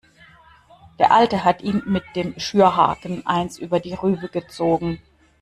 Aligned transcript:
Der 0.97 1.11
Alte 1.11 1.43
hat 1.43 1.61
ihm 1.61 1.83
mit 1.85 2.01
dem 2.15 2.33
Schürhaken 2.39 3.23
eins 3.27 3.59
über 3.59 3.79
die 3.79 3.93
Rübe 3.93 4.29
gezogen. 4.29 4.99